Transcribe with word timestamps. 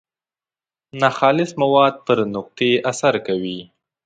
ناخالص 0.99 1.51
مواد 1.61 1.95
پر 2.05 2.17
نقطې 2.35 2.71
اثر 2.91 3.13
کوي. 3.27 3.59